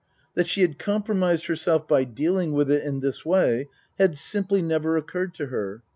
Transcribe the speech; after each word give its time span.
That 0.33 0.47
she 0.47 0.61
had 0.61 0.79
compromised 0.79 1.45
herself 1.45 1.87
by 1.87 2.05
dealing 2.05 2.53
with 2.53 2.71
it 2.71 2.83
in 2.83 3.01
this 3.01 3.23
way 3.23 3.69
had 3.99 4.17
simply 4.17 4.63
never 4.63 4.97
occurred 4.97 5.35
to 5.35 5.45
her. 5.49 5.83